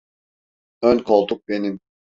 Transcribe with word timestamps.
Ön 0.81 1.03
koltuk 1.03 1.47
benim! 1.47 1.77